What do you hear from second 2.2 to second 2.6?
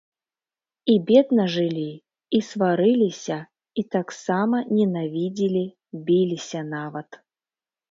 і